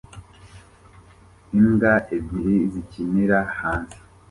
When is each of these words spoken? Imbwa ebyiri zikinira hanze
Imbwa 1.59 1.93
ebyiri 2.17 2.59
zikinira 2.73 3.39
hanze 3.59 3.97